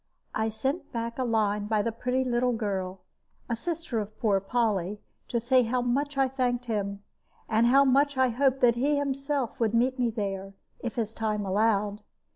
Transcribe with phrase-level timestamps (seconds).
[0.33, 3.01] I sent back a line by the pretty little girl,
[3.47, 7.03] a sister of poor Polly, to say how much I thanked him,
[7.47, 11.45] and how much I hoped that he himself would meet me there, if his time
[11.45, 12.01] allowed.